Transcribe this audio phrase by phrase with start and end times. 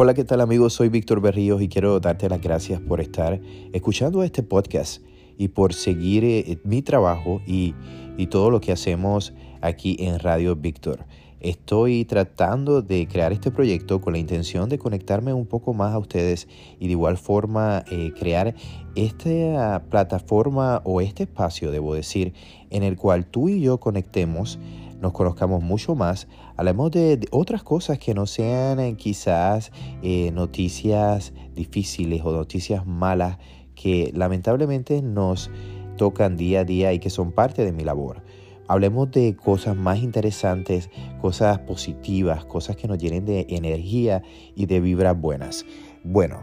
[0.00, 0.74] Hola, ¿qué tal amigos?
[0.74, 3.40] Soy Víctor Berríos y quiero darte las gracias por estar
[3.72, 5.02] escuchando este podcast
[5.36, 7.74] y por seguir eh, mi trabajo y,
[8.16, 11.04] y todo lo que hacemos aquí en Radio Víctor.
[11.40, 15.98] Estoy tratando de crear este proyecto con la intención de conectarme un poco más a
[15.98, 16.46] ustedes
[16.78, 18.54] y de igual forma eh, crear
[18.94, 22.34] esta plataforma o este espacio, debo decir,
[22.70, 24.60] en el cual tú y yo conectemos
[25.00, 31.32] nos conozcamos mucho más, hablemos de, otras cosas que no sean eh, quizás eh, noticias
[31.54, 33.38] difíciles o noticias malas
[33.74, 35.50] que lamentablemente nos
[35.96, 38.22] tocan día a día y que son parte de mi labor.
[38.66, 40.90] Hablemos de cosas más interesantes,
[41.22, 44.22] cosas positivas, cosas que nos llenen de energía
[44.54, 45.64] y de vibras buenas.
[46.04, 46.42] Bueno,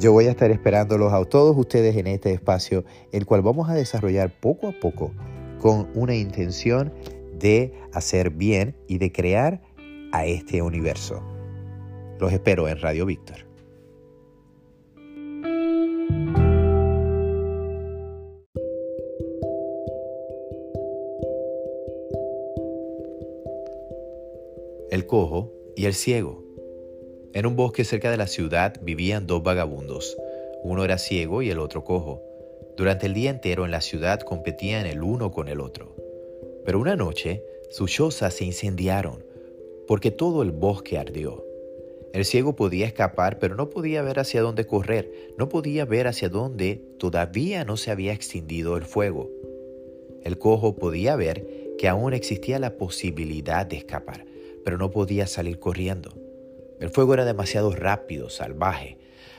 [0.00, 3.74] yo voy a estar esperándolos a todos ustedes en este espacio, el cual vamos a
[3.74, 5.12] desarrollar poco a poco
[5.60, 6.92] con una intención
[7.38, 9.60] de hacer bien y de crear
[10.12, 11.22] a este universo.
[12.18, 13.46] Los espero en Radio Víctor.
[24.90, 26.42] El cojo y el ciego.
[27.34, 30.16] En un bosque cerca de la ciudad vivían dos vagabundos.
[30.62, 32.22] Uno era ciego y el otro cojo.
[32.78, 36.05] Durante el día entero en la ciudad competían el uno con el otro.
[36.66, 39.24] Pero una noche sus chozas se incendiaron
[39.86, 41.46] porque todo el bosque ardió.
[42.12, 46.28] El ciego podía escapar, pero no podía ver hacia dónde correr, no podía ver hacia
[46.28, 49.30] dónde todavía no se había extinguido el fuego.
[50.24, 51.46] El cojo podía ver
[51.78, 54.24] que aún existía la posibilidad de escapar,
[54.64, 56.10] pero no podía salir corriendo.
[56.80, 58.98] El fuego era demasiado rápido, salvaje.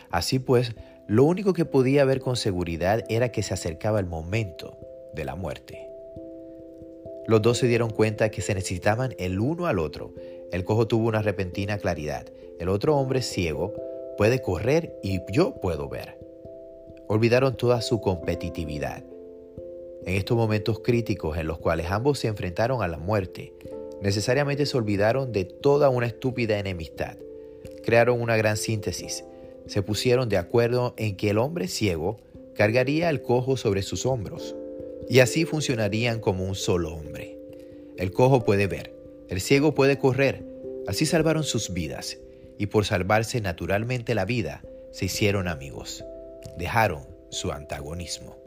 [0.09, 0.75] Así pues,
[1.07, 4.77] lo único que podía ver con seguridad era que se acercaba el momento
[5.13, 5.96] de la muerte.
[7.27, 10.13] Los dos se dieron cuenta que se necesitaban el uno al otro.
[10.53, 12.25] El cojo tuvo una repentina claridad.
[12.57, 13.73] El otro hombre ciego
[14.17, 16.17] puede correr y yo puedo ver.
[17.09, 19.03] Olvidaron toda su competitividad.
[20.05, 23.53] En estos momentos críticos en los cuales ambos se enfrentaron a la muerte,
[24.01, 27.17] necesariamente se olvidaron de toda una estúpida enemistad.
[27.83, 29.25] Crearon una gran síntesis.
[29.65, 32.21] Se pusieron de acuerdo en que el hombre ciego
[32.55, 34.55] cargaría al cojo sobre sus hombros
[35.09, 37.37] y así funcionarían como un solo hombre.
[37.97, 38.93] El cojo puede ver,
[39.29, 40.45] el ciego puede correr,
[40.87, 42.19] así salvaron sus vidas
[42.57, 46.03] y por salvarse naturalmente la vida se hicieron amigos,
[46.57, 48.46] dejaron su antagonismo.